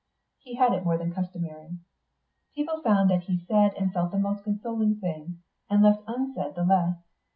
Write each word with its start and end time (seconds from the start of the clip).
He 0.39 0.55
had 0.55 0.73
it 0.73 0.83
more 0.83 0.97
than 0.97 1.09
is 1.09 1.13
customary. 1.13 1.77
People 2.55 2.81
found 2.81 3.11
that 3.11 3.25
he 3.25 3.37
said 3.47 3.75
and 3.77 3.93
felt 3.93 4.11
the 4.11 4.17
most 4.17 4.43
consoling 4.43 4.95
thing, 4.99 5.43
and 5.69 5.83
left 5.83 6.01
unsaid 6.07 6.55
the 6.55 6.63
less. 6.63 6.95